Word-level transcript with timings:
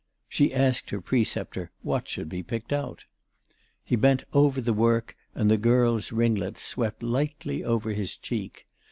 She 0.27 0.51
asked 0.51 0.89
her 0.89 0.99
preceptor 0.99 1.69
what 1.83 2.09
should 2.09 2.27
be 2.27 2.41
picked 2.41 2.73
out. 2.73 3.03
He 3.83 3.95
bent 3.95 4.23
over 4.33 4.59
the 4.59 4.73
work, 4.73 5.15
and 5.35 5.51
the 5.51 5.57
girl's 5.59 6.11
ringlets 6.11 6.63
swept 6.63 7.03
lightly 7.03 7.63
over 7.63 7.91
his 7.91 8.17
cheek. 8.17 8.65